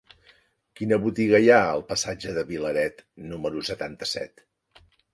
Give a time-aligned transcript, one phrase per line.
[0.79, 4.47] Quina botiga hi ha al passatge de Vilaret número setanta-set?